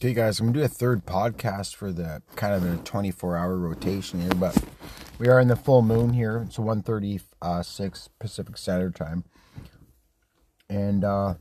[0.00, 3.58] Okay, guys, I'm gonna do a third podcast for the kind of a 24 hour
[3.58, 4.56] rotation here, but
[5.18, 6.44] we are in the full moon here.
[6.46, 9.24] It's 1:36 Pacific Standard Time,
[10.70, 11.34] and uh,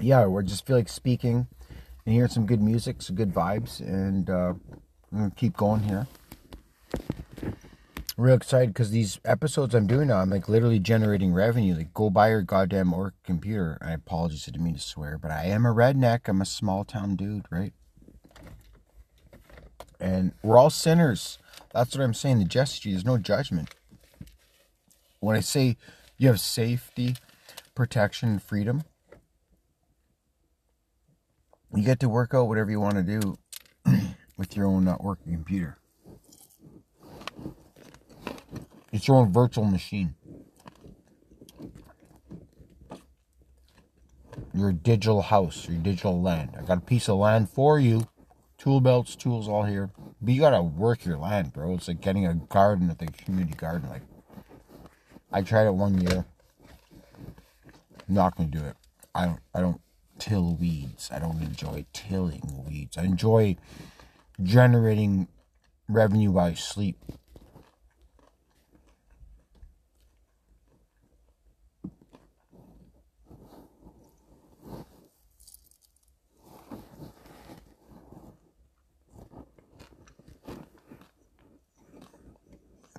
[0.00, 1.46] yeah, we're just feel like speaking
[2.06, 4.54] and hearing some good music, some good vibes, and uh,
[5.12, 6.06] I'm gonna keep going here.
[8.16, 11.74] Real excited because these episodes I'm doing now, I'm like literally generating revenue.
[11.74, 13.78] Like, go buy your goddamn orc computer.
[13.80, 16.28] I apologize, I didn't mean to swear, but I am a redneck.
[16.28, 17.72] I'm a small town dude, right?
[19.98, 21.38] And we're all sinners.
[21.72, 22.38] That's what I'm saying.
[22.38, 23.74] The Jesse there's no judgment.
[25.20, 25.76] When I say
[26.18, 27.16] you have safety,
[27.74, 28.82] protection, freedom,
[31.74, 33.38] you get to work out whatever you want to do
[34.36, 35.78] with your own uh, working computer.
[38.92, 40.14] It's your own virtual machine.
[44.54, 46.50] Your digital house, your digital land.
[46.58, 48.06] I got a piece of land for you.
[48.58, 49.90] Tool belts, tools all here.
[50.20, 51.74] But you gotta work your land, bro.
[51.74, 53.88] It's like getting a garden at the community garden.
[53.88, 54.02] Like
[55.32, 56.26] I tried it one year.
[58.06, 58.76] not gonna do it.
[59.14, 59.80] I don't I don't
[60.18, 61.08] till weeds.
[61.10, 62.98] I don't enjoy tilling weeds.
[62.98, 63.56] I enjoy
[64.42, 65.28] generating
[65.88, 66.98] revenue by sleep.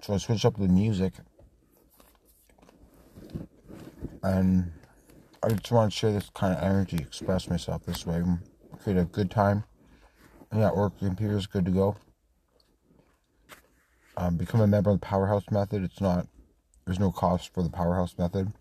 [0.03, 1.13] So I switched up the music.
[4.21, 4.73] And
[5.41, 8.21] I just want to share this kind of energy, express myself this way,
[8.81, 9.63] create a good time.
[10.51, 11.95] And that work computer is good to go.
[14.17, 15.83] Um, become a member of the Powerhouse Method.
[15.83, 16.27] It's not,
[16.85, 18.51] there's no cost for the Powerhouse Method.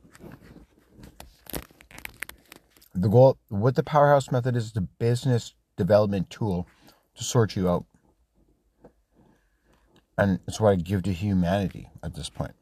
[2.94, 6.68] The goal with the Powerhouse Method is the business development tool
[7.16, 7.84] to sort you out
[10.22, 12.54] and it's what I give to humanity at this point.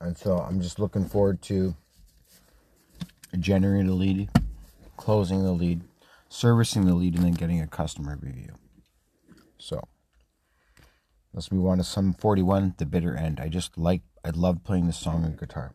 [0.00, 1.76] And so I'm just looking forward to
[3.38, 4.28] generating a lead,
[4.96, 5.82] closing the lead,
[6.28, 8.54] servicing the lead, and then getting a customer review.
[9.58, 9.80] So
[11.32, 13.38] let's move on to Sum 41, The Bitter End.
[13.38, 15.74] I just like, I love playing this song on guitar.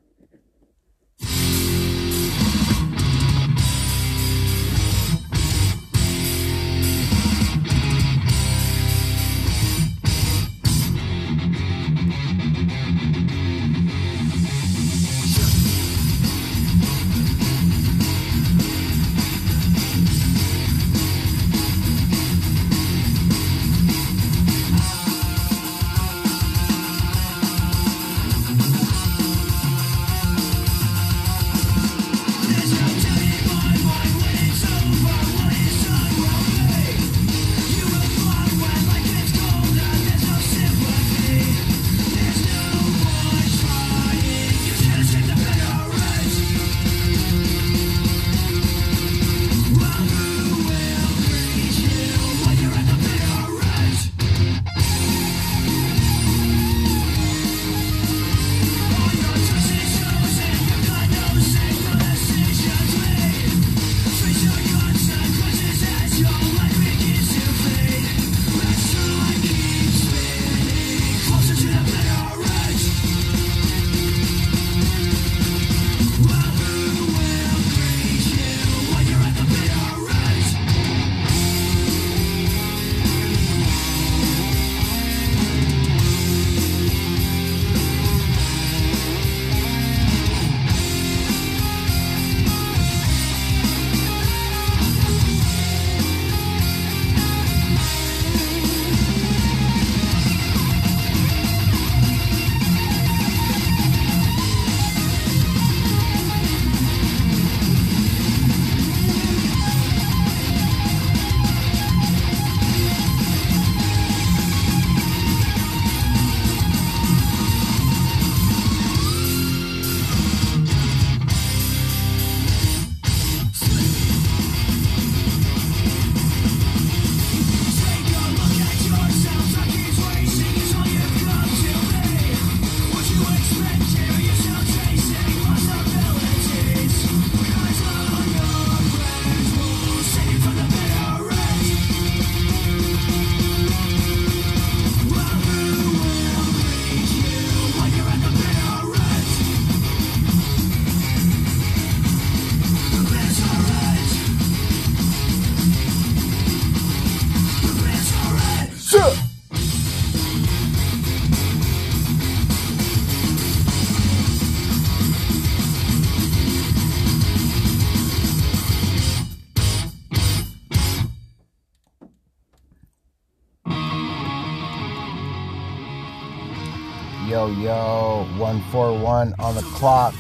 [177.46, 180.16] Yo, yo, 141 on the clock.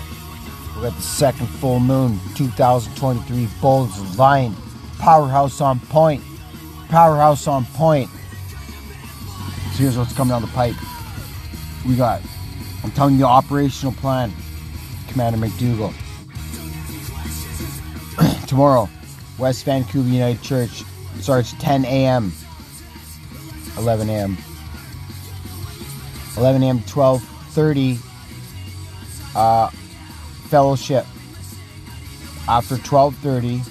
[0.75, 4.56] We got the second full moon, 2023, Bulls Lion.
[5.00, 6.24] Powerhouse on point.
[6.89, 8.12] Powerhouse on point.
[9.72, 10.75] So here's what's coming down the pipe.
[11.88, 12.22] We got,
[12.83, 14.31] I'm telling you, operational plan.
[15.07, 15.95] Commander McDougal.
[18.48, 18.88] Tomorrow,
[19.39, 20.83] West Vancouver United Church
[21.21, 22.31] starts 10 a.m.
[23.78, 24.38] 11 a.m.
[26.37, 26.79] 11 a.m.
[26.81, 27.99] 12:30
[29.35, 29.69] uh,
[30.49, 31.05] fellowship.
[32.47, 33.61] After 12:30,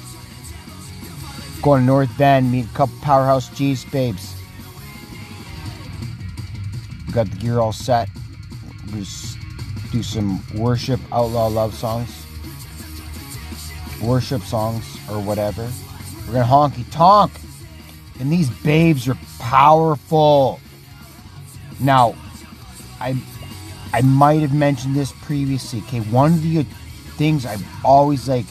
[1.62, 4.34] going to North Bend, meet a couple powerhouse G's babes.
[7.12, 8.08] Got the gear all set.
[8.90, 9.38] Just
[9.92, 12.26] do some worship outlaw love songs,
[14.02, 15.70] worship songs or whatever.
[16.26, 17.32] We're gonna honky tonk,
[18.18, 20.60] and these babes are powerful.
[21.78, 22.14] Now,
[23.04, 23.14] I
[23.92, 25.80] I might have mentioned this previously.
[25.80, 26.62] Okay, one of the
[27.16, 28.46] things I've always like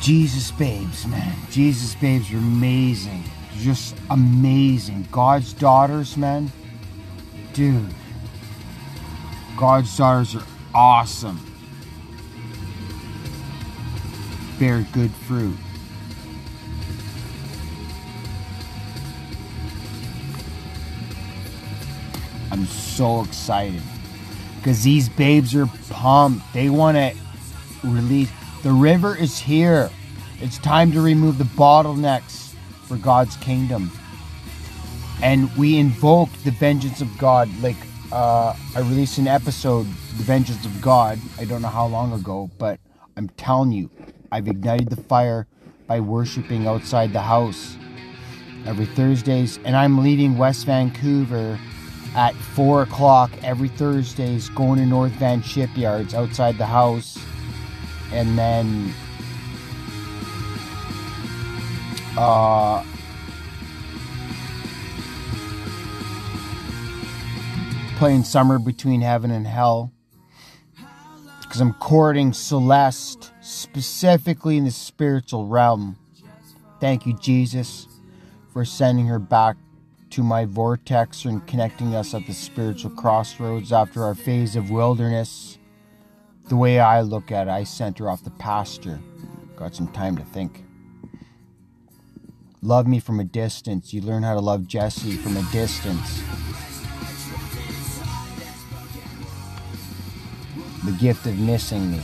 [0.00, 1.34] Jesus babes, man.
[1.50, 3.22] Jesus babes are amazing.
[3.58, 5.06] Just amazing.
[5.10, 6.50] God's daughters, man.
[7.52, 7.94] Dude.
[9.56, 10.44] God's daughters are
[10.74, 11.40] awesome.
[14.58, 15.56] Bear good fruit.
[22.56, 23.82] I'm so excited
[24.56, 26.50] because these babes are pumped.
[26.54, 27.14] They want to
[27.84, 28.30] release.
[28.62, 29.90] The river is here.
[30.40, 32.54] It's time to remove the bottlenecks
[32.84, 33.90] for God's kingdom.
[35.22, 37.50] And we invoke the vengeance of God.
[37.60, 37.76] Like
[38.10, 39.84] uh, I released an episode,
[40.16, 42.80] The Vengeance of God, I don't know how long ago, but
[43.18, 43.90] I'm telling you,
[44.32, 45.46] I've ignited the fire
[45.86, 47.76] by worshiping outside the house
[48.64, 49.58] every Thursdays.
[49.64, 51.58] And I'm leaving West Vancouver
[52.16, 57.18] at four o'clock every Thursdays, going to North Van Shipyards outside the house,
[58.10, 58.94] and then
[62.16, 62.82] uh,
[67.96, 69.92] playing Somewhere Between Heaven and Hell
[71.42, 75.96] because I'm courting Celeste specifically in the spiritual realm.
[76.80, 77.86] Thank you, Jesus,
[78.52, 79.56] for sending her back
[80.16, 85.58] to my vortex and connecting us at the spiritual crossroads after our phase of wilderness.
[86.48, 88.98] The way I look at it, I sent her off the pasture.
[89.56, 90.64] Got some time to think.
[92.62, 93.92] Love me from a distance.
[93.92, 96.22] You learn how to love Jesse from a distance.
[100.86, 102.00] The gift of missing me.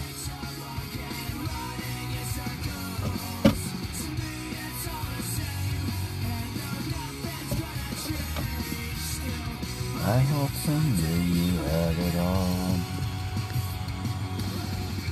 [10.04, 12.76] I hope someday you have it all.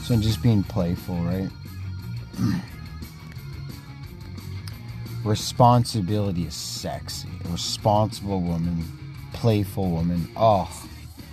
[0.03, 1.49] So just being playful, right?
[5.25, 7.29] Responsibility is sexy.
[7.45, 8.85] A responsible woman,
[9.33, 10.29] playful woman.
[10.37, 10.69] Oh,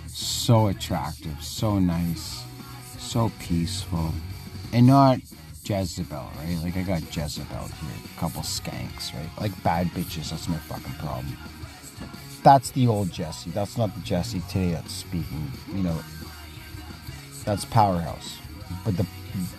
[0.06, 2.44] so attractive, so nice,
[2.96, 4.12] so peaceful.
[4.72, 5.18] And not
[5.64, 6.58] Jezebel, right?
[6.62, 9.30] Like I got Jezebel here, a couple skanks, right?
[9.40, 11.36] Like bad bitches, that's my fucking problem
[12.42, 13.50] that's the old Jesse.
[13.50, 15.50] That's not the Jesse today that's speaking.
[15.72, 15.98] You know,
[17.44, 18.38] that's powerhouse.
[18.84, 19.06] But the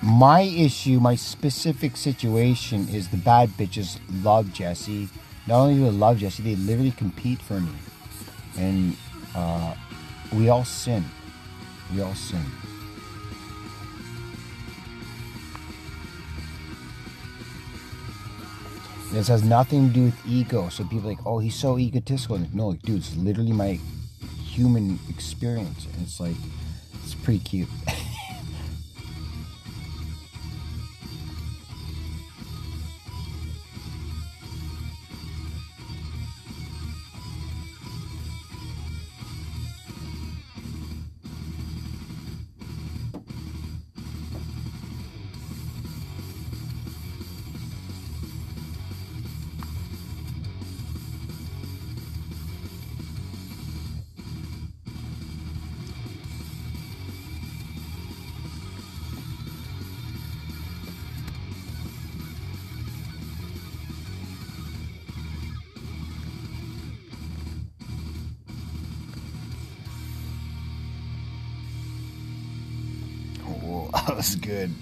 [0.01, 5.07] my issue, my specific situation is the bad bitches love Jesse.
[5.47, 7.71] Not only do they love Jesse, they literally compete for me,
[8.57, 8.95] and
[9.35, 9.73] uh,
[10.33, 11.03] we all sin.
[11.93, 12.43] We all sin.
[19.11, 20.69] This has nothing to do with ego.
[20.69, 22.37] So people like, oh, he's so egotistical.
[22.37, 23.79] Like, no, like, dude, it's literally my
[24.43, 25.85] human experience.
[25.85, 26.35] And it's like,
[27.03, 27.69] it's pretty cute.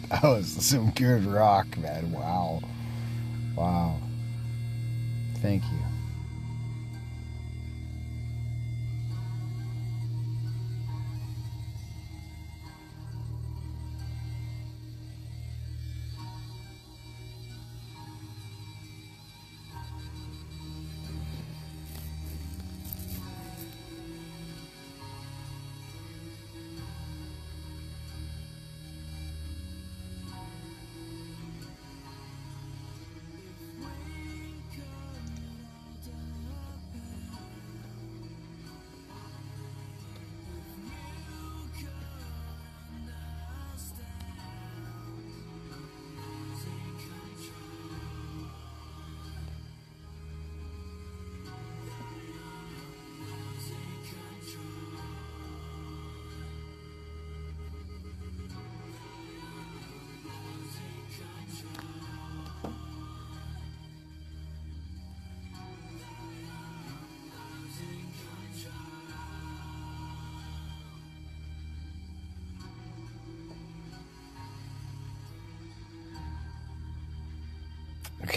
[0.09, 2.13] That was some good rock, man.
[2.13, 2.61] Wow.
[3.57, 3.97] Wow.
[5.41, 5.96] Thank you.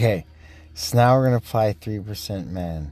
[0.01, 0.25] Okay,
[0.73, 2.91] so now we're gonna apply three percent man.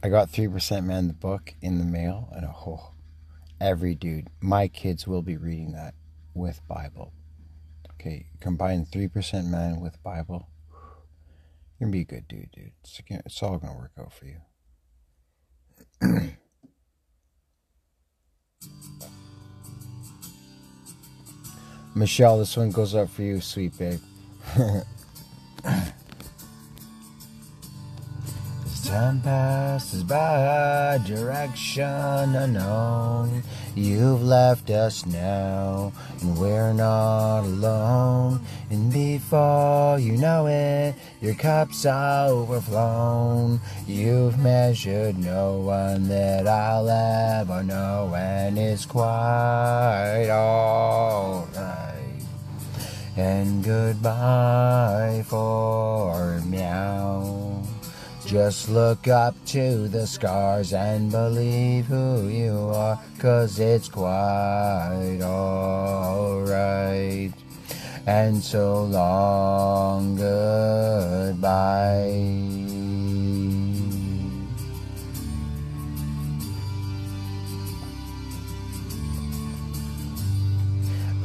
[0.00, 2.92] I got three percent man the book in the mail, and oh,
[3.60, 5.94] every dude, my kids will be reading that
[6.34, 7.12] with Bible.
[7.94, 10.48] Okay, combine three percent man with Bible.
[11.80, 12.70] You're gonna be a good dude, dude.
[12.84, 14.36] It's, it's all gonna work out for you.
[21.96, 23.98] Michelle, this one goes up for you, sweet babe.
[24.54, 24.86] Time
[29.22, 33.42] passes by, direction unknown.
[33.74, 38.42] You've left us now, and we're not alone.
[38.70, 43.60] And before you know it, your cup's overflown.
[43.88, 51.93] You've measured no one that I'll ever know, and it's quite alright
[53.16, 57.62] and goodbye for meow.
[58.26, 66.04] Just look up to the scars and believe who you are, cause it's quite alright.
[68.06, 71.34] And so long, goodbye.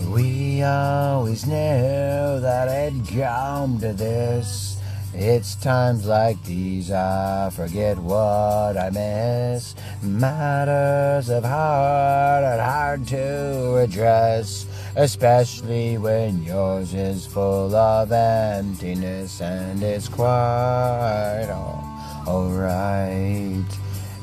[0.09, 4.81] We always knew that it'd come to this.
[5.13, 9.75] It's times like these I forget what I miss.
[10.01, 19.83] Matters of heart are hard to address, especially when yours is full of emptiness and
[19.83, 21.83] it's quite all
[22.27, 23.77] alright.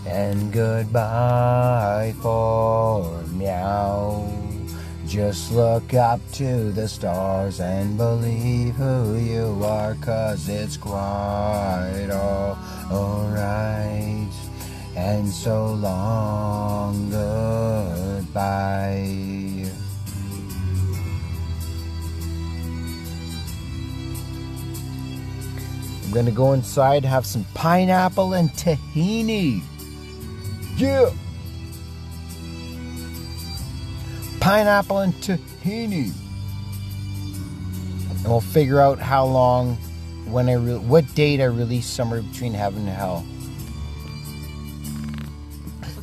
[0.05, 4.55] And goodbye for meow.
[5.16, 12.58] Just look up to the stars and believe who you are, cause it's quite all
[12.92, 14.28] alright.
[14.94, 18.35] And so long, goodbye.
[26.04, 29.62] I'm gonna go inside, have some pineapple and tahini.
[30.76, 31.08] Yeah!
[34.47, 36.12] Pineapple and tahini.
[38.11, 39.75] And we'll figure out how long,
[40.31, 43.26] when I, re- what date I release Somewhere Between Heaven and Hell.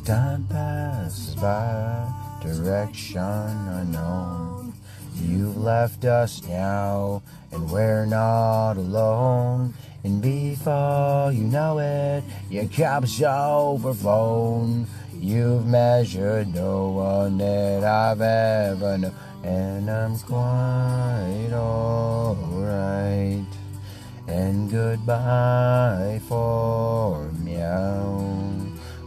[0.04, 4.74] Time passes by, direction unknown.
[5.14, 9.72] You've left us now, and we're not alone.
[10.02, 14.86] And before you know it, your cup's overflown.
[15.24, 23.46] You've measured no one that I've ever known, and I'm quite alright.
[24.28, 28.66] And goodbye for meow.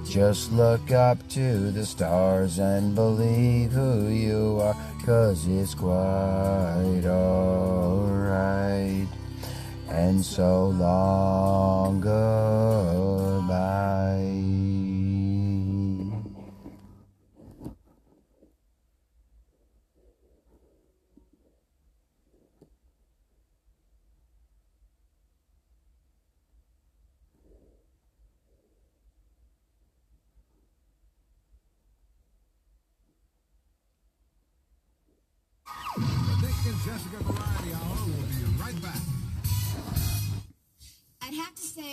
[0.09, 9.07] Just look up to the stars and believe who you are, cause it's quite alright.
[9.87, 13.37] And so long, goodbye.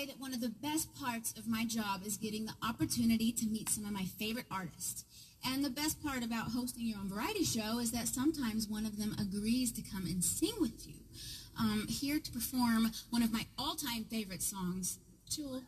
[0.06, 3.68] that one of the best parts of my job is getting the opportunity to meet
[3.68, 5.04] some of my favorite artists.
[5.46, 8.98] And the best part about hosting your own variety show is that sometimes one of
[8.98, 10.94] them agrees to come and sing with you.
[11.58, 14.98] Um, here to perform one of my all-time favorite songs,
[15.30, 15.62] Jewel.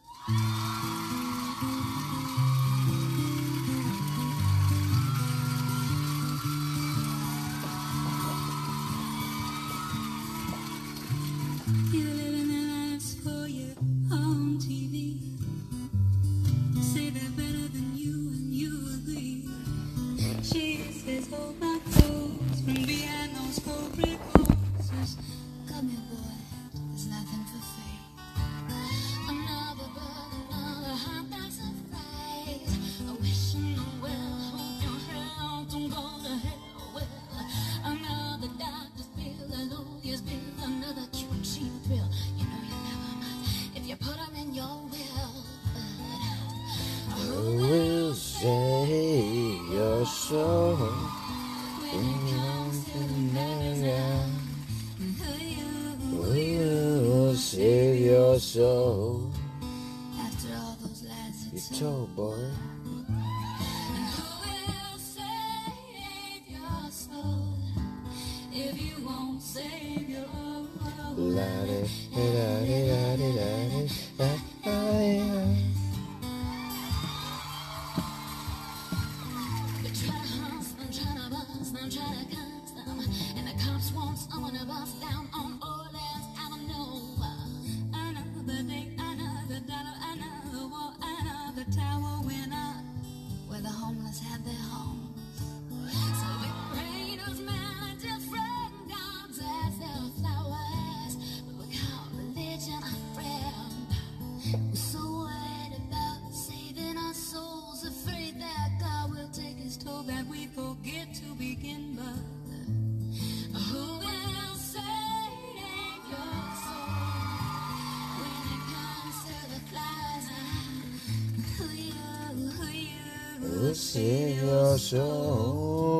[123.76, 125.95] see your soul.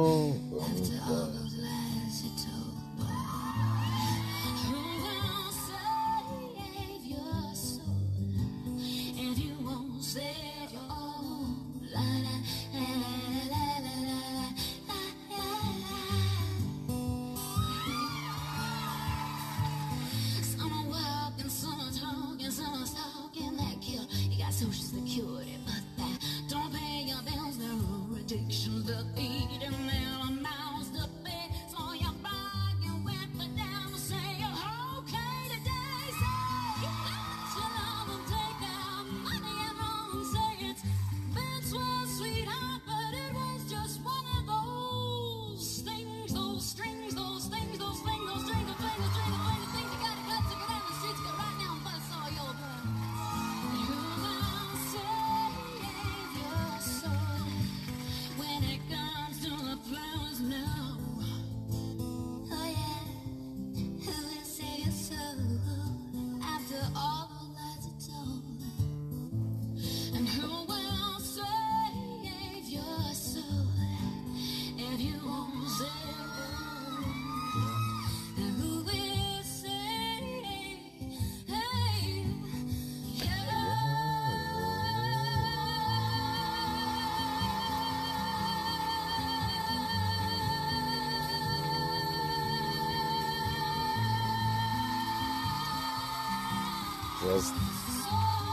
[97.27, 97.53] That's,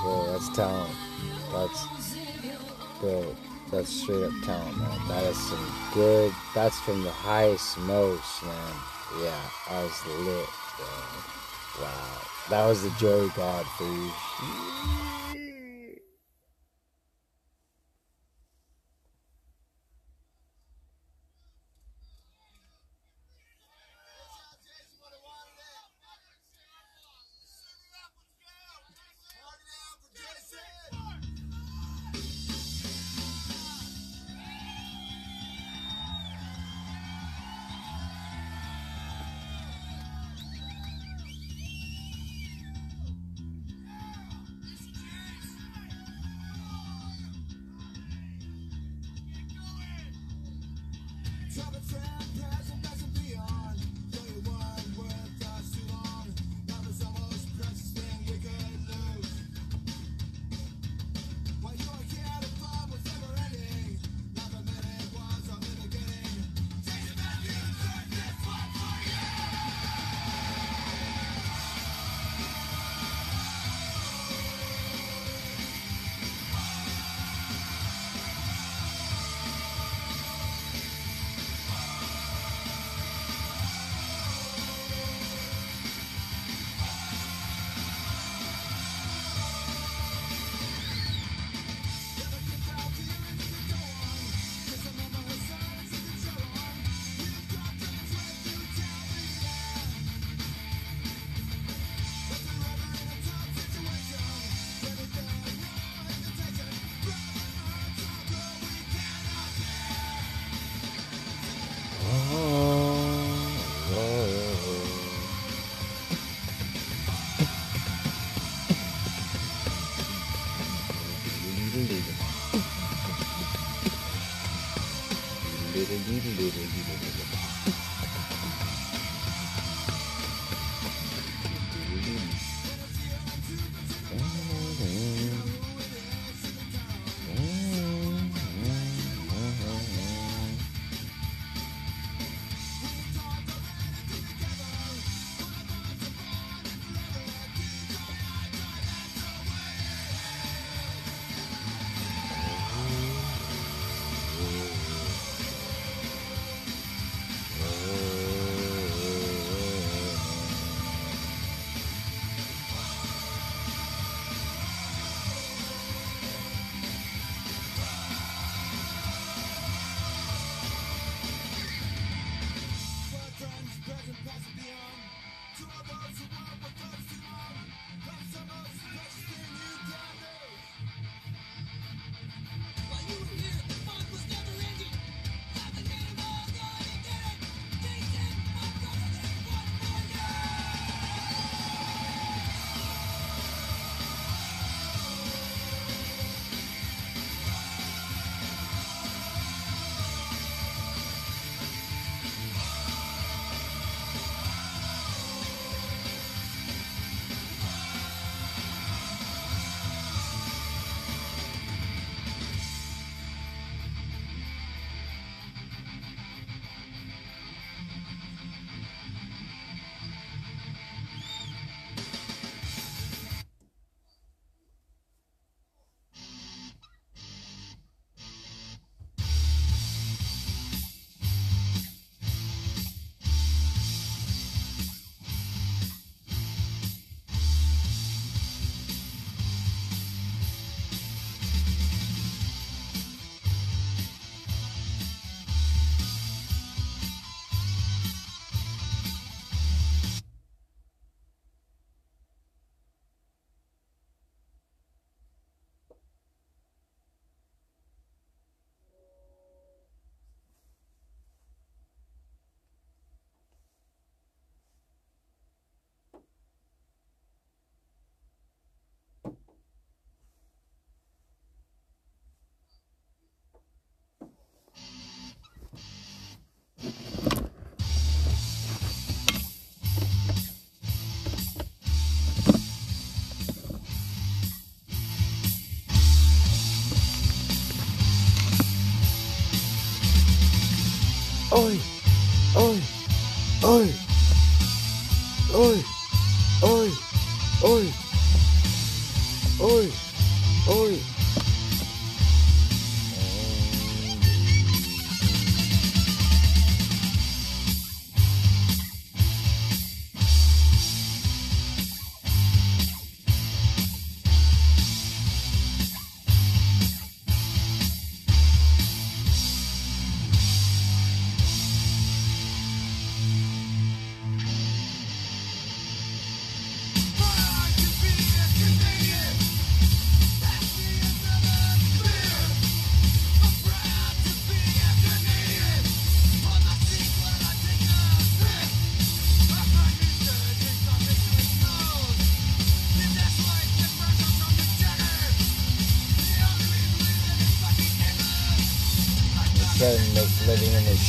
[0.04, 0.96] well, that's talent.
[1.52, 1.88] That's,
[3.00, 3.36] bro,
[3.72, 5.08] that's straight up talent, man.
[5.08, 8.74] That is some good, that's from the highest most, man.
[9.22, 11.86] Yeah, I was lit, bro.
[11.86, 12.22] Wow.
[12.50, 15.03] That was the Joey God for you.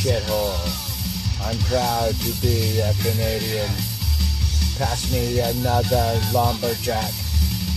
[0.04, 0.60] Shithole.
[1.40, 3.70] I'm proud to be a Canadian.
[4.76, 7.10] Pass me another lumberjack.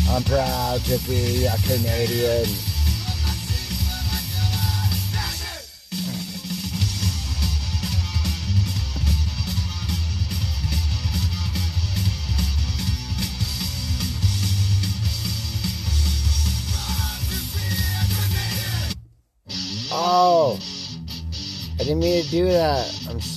[0.09, 2.66] I'm proud to be a Canadian.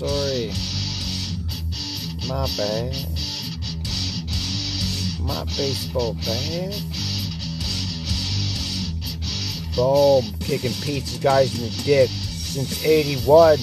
[0.00, 0.50] Sorry.
[2.26, 2.96] My bad.
[5.20, 6.82] My baseball bat.
[9.76, 13.58] Boom, kicking pizza guys in the dick since 81.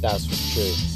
[0.00, 0.93] That's what's true.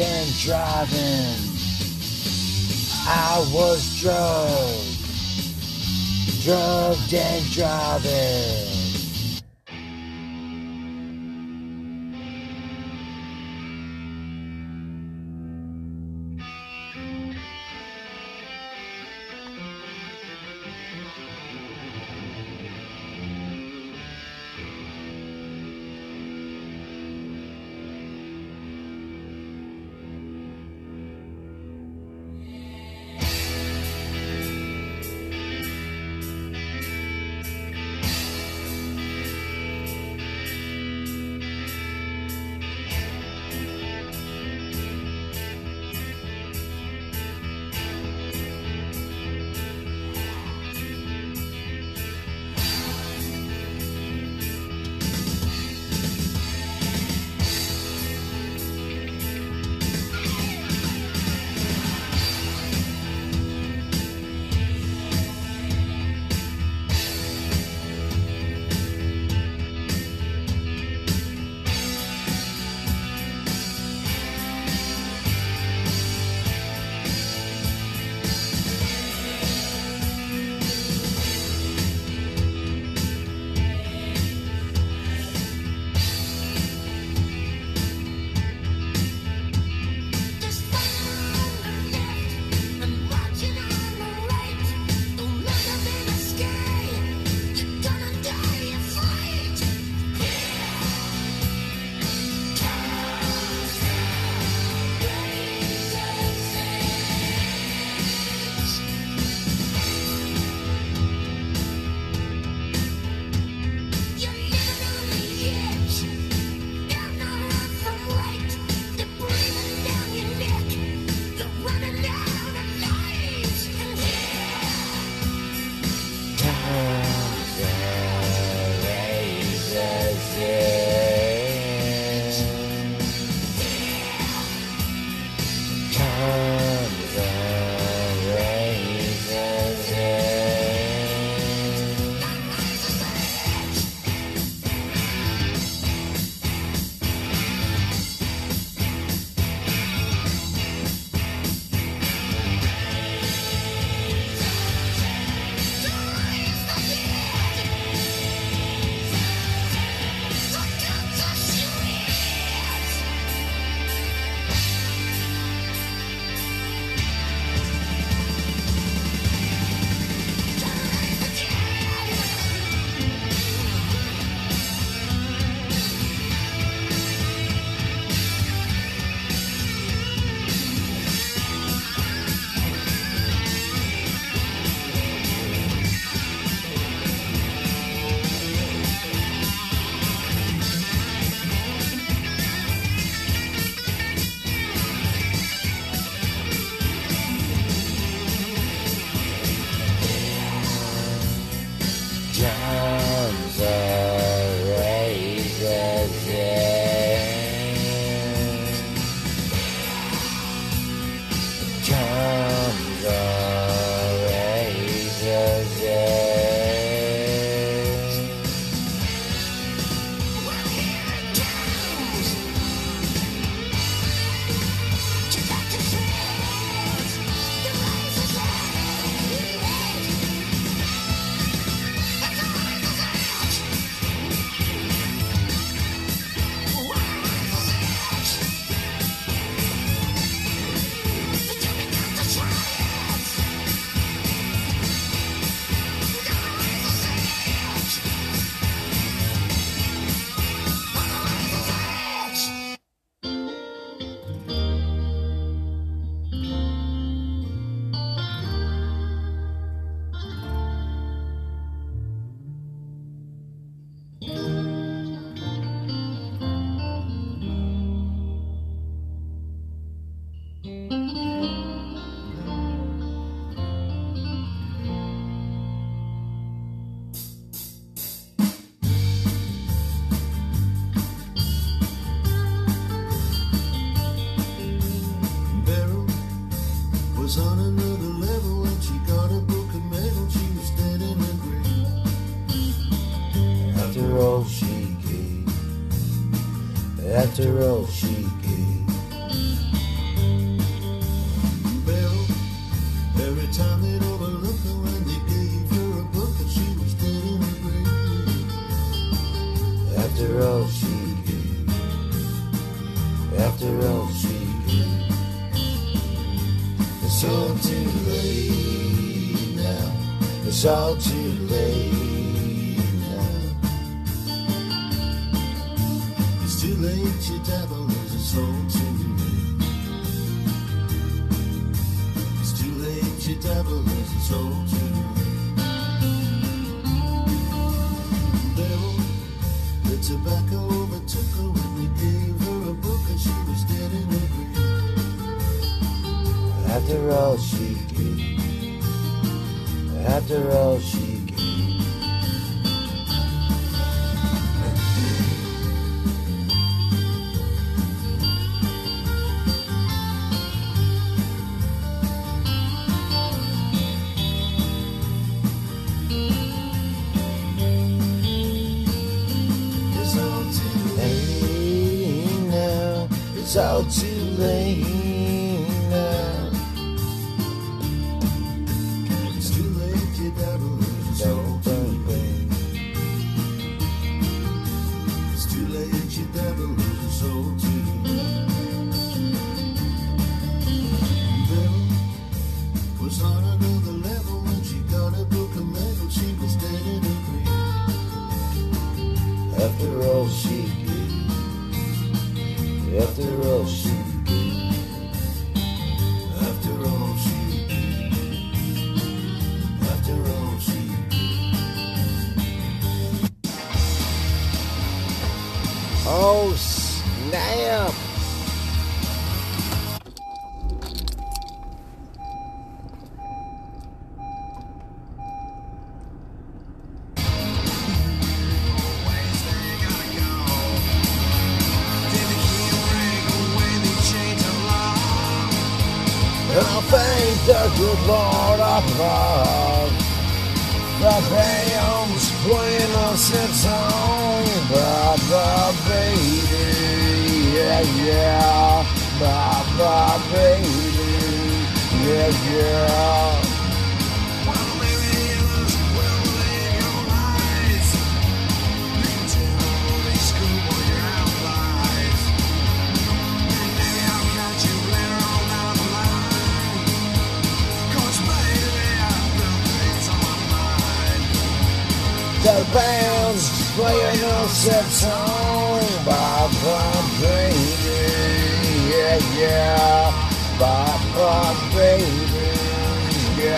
[0.00, 1.36] And driving.
[3.06, 4.98] I was drugged,
[6.42, 8.69] drugged and driving.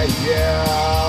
[0.09, 1.02] yeah.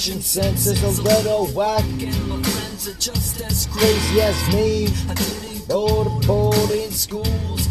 [0.00, 1.84] fashion sense is a little whack.
[2.00, 4.86] And my friends are just as crazy as me.
[5.10, 7.68] I didn't Go to boarding schools,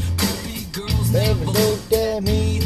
[0.72, 2.59] girls never looked at me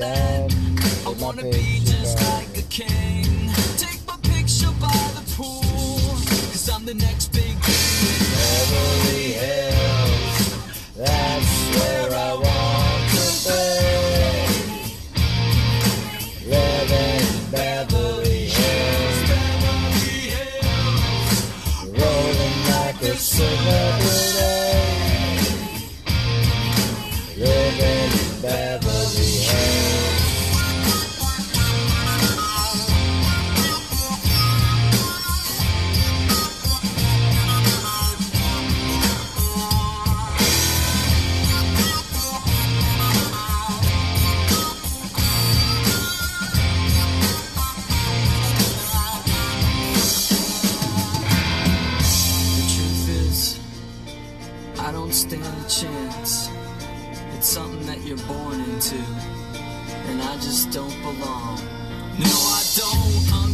[0.00, 3.13] I wanna be just like a king.
[58.90, 58.96] to,
[60.08, 61.56] and I just don't belong.
[62.18, 63.32] No, I don't.
[63.32, 63.53] I'm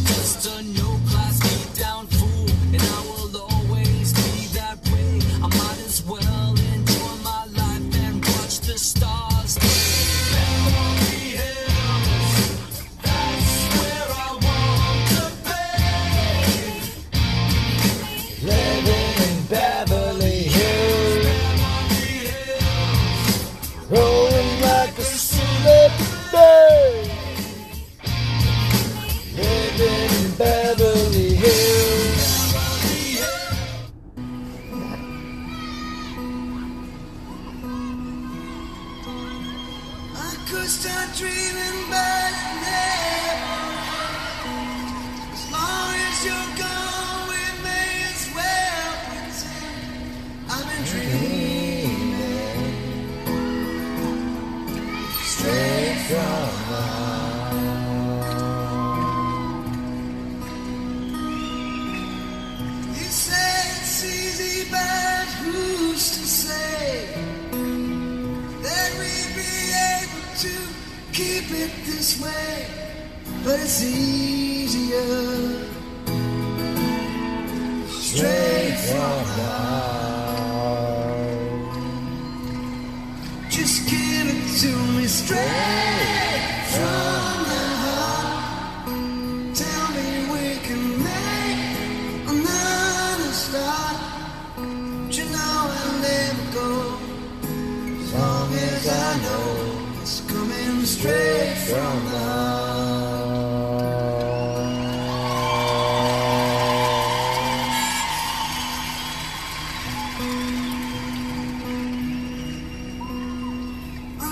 [101.73, 101.87] I'll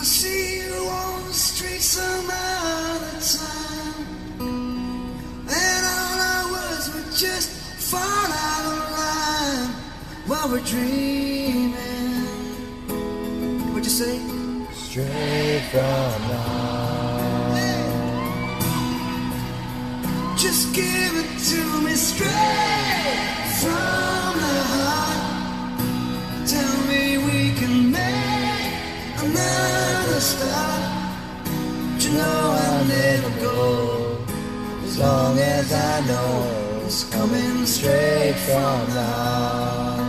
[0.03, 4.05] see you on the street some other time.
[5.47, 7.49] And all our words would just
[7.89, 9.69] fall out of line
[10.27, 11.73] while we're dreaming.
[13.71, 14.19] What'd you say?
[14.73, 16.59] Straight from love.
[20.80, 22.30] Give it to me straight
[23.59, 25.80] from the heart.
[26.47, 28.75] Tell me we can make
[29.25, 30.84] another start.
[31.99, 34.17] You know I'll never go
[34.86, 40.09] as long as I know it's coming straight from the heart.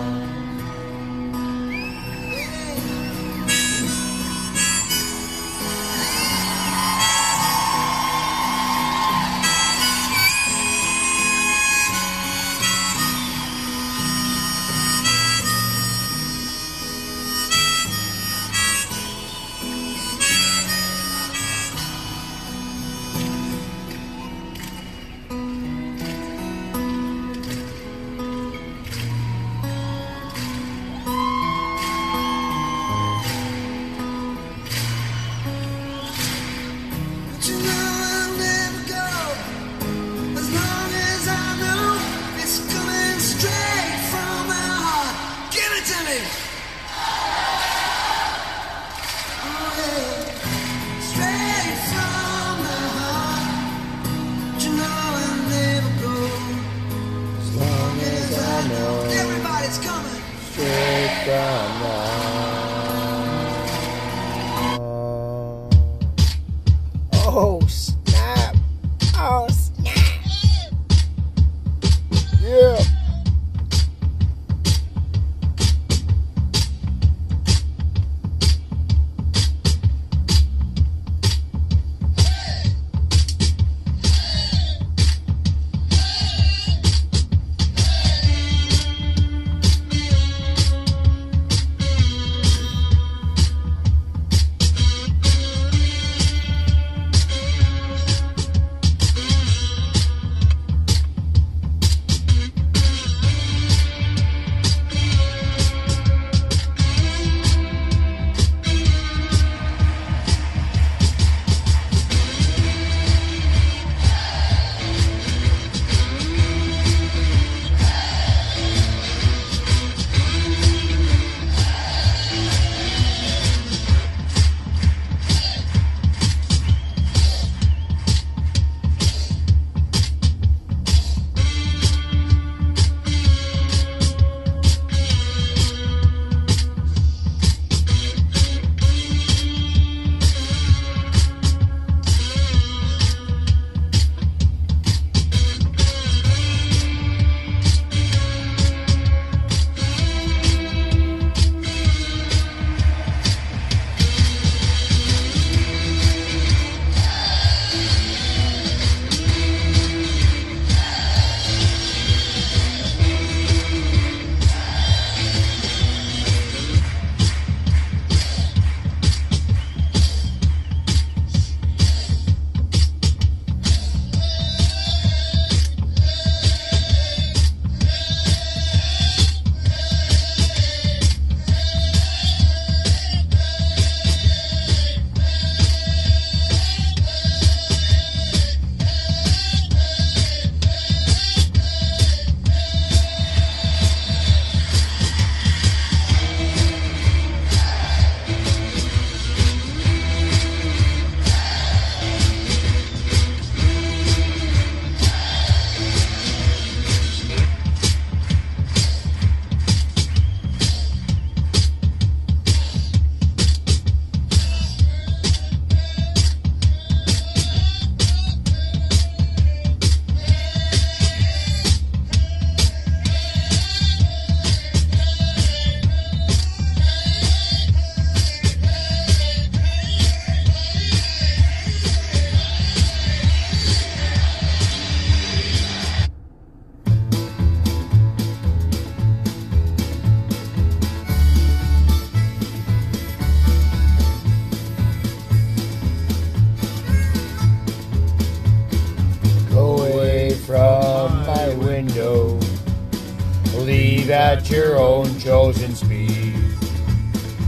[254.11, 256.34] At your own chosen speed.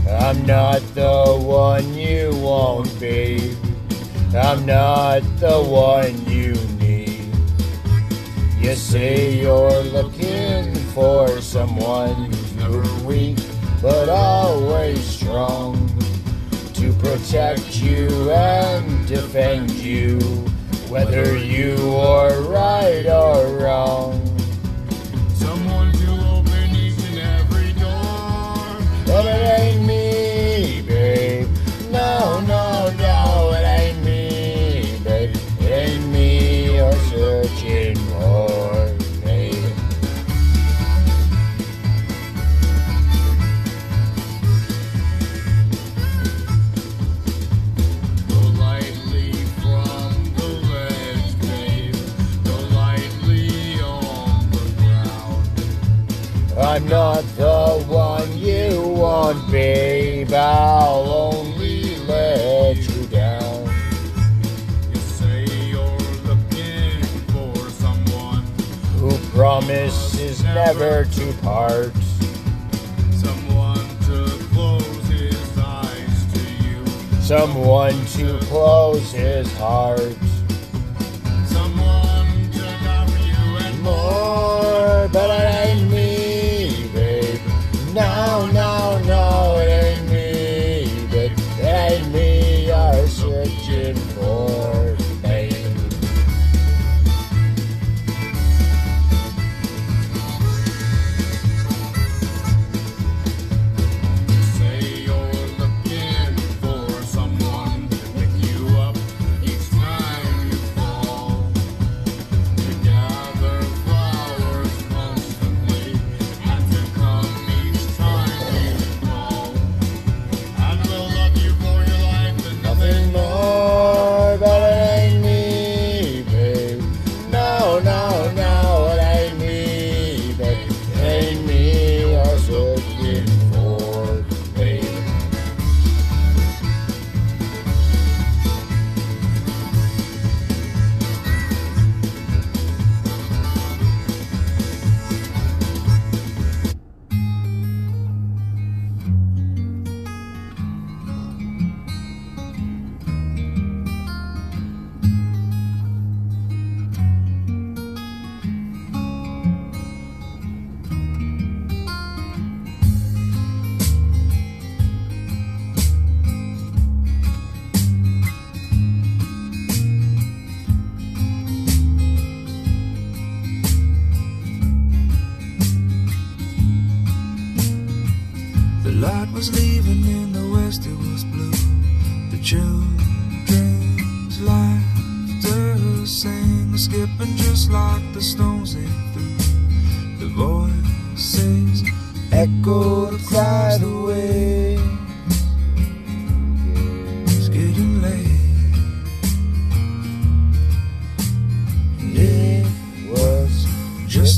[0.09, 3.57] I'm not the one you want, babe.
[4.33, 7.29] I'm not the one you need.
[8.59, 13.37] You say you're looking for someone who's never weak,
[13.81, 15.75] but always strong
[16.73, 20.19] to protect you and defend you,
[20.87, 24.22] whether you are right or wrong.
[29.13, 29.23] Door.
[29.23, 29.72] But it eh?
[59.23, 60.33] Want, babe.
[60.33, 63.63] I'll only let you down.
[64.91, 65.97] You say you're
[66.27, 67.01] looking
[67.31, 68.43] for someone,
[68.99, 71.93] Who promises never to part.
[73.13, 76.85] someone to close his eyes to you,
[77.21, 80.17] Someone to close his heart.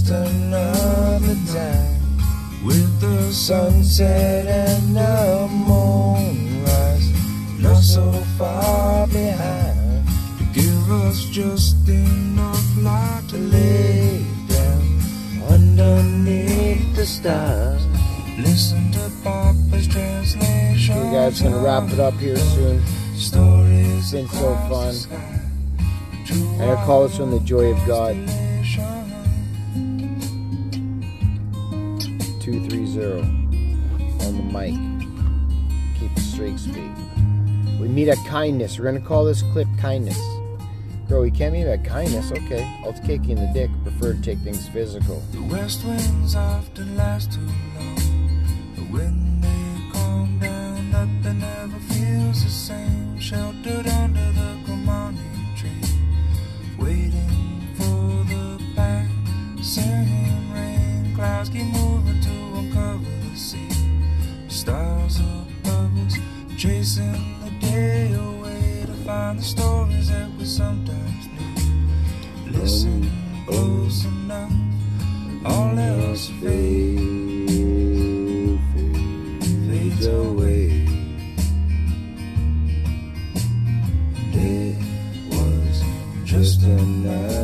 [0.06, 7.12] Just another time with the sunset and the moonrise
[7.60, 17.06] not so far behind to give us just enough light to lay down underneath the
[17.06, 17.86] stars.
[18.38, 20.97] Listen to Papa's translation.
[20.97, 22.84] You guys gonna wrap it up here soon.
[23.16, 24.95] Stories Been so fun.
[26.60, 28.44] And I call this one the joy of God.
[32.45, 33.21] 230
[34.23, 34.75] on the mic.
[35.99, 36.91] Keep the straight speak.
[37.81, 38.77] We meet at kindness.
[38.77, 40.19] We're gonna call this clip kindness.
[41.07, 42.31] Bro, we can't meet at kindness.
[42.31, 43.71] Okay, I'll kick you in the dick.
[43.81, 45.23] Prefer to take things physical.
[45.31, 47.95] The west winds often last too long.
[48.75, 53.19] But when they calm down, nothing ever feels the same.
[53.19, 55.81] Sheltered under the kamani tree,
[56.77, 61.15] waiting for the passing rain.
[61.15, 62.14] Clouds keep moving
[62.76, 63.69] the sea.
[64.47, 66.15] Stars above us,
[66.57, 72.59] chasing the day away to find the stories that we sometimes knew.
[72.59, 73.09] Listen
[73.47, 74.51] close enough
[75.45, 77.39] all else fade,
[79.67, 80.88] fades away.
[84.34, 84.78] It
[85.30, 85.84] was
[86.26, 87.34] just another night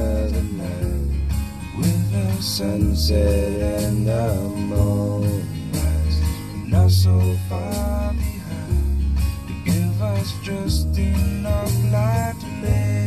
[2.41, 4.33] the sunset and the
[4.69, 6.21] moonrise,
[6.67, 9.17] not so far behind.
[9.47, 13.00] To give us just enough light to lay